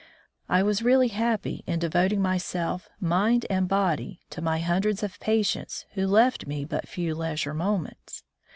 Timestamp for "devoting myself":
1.77-2.89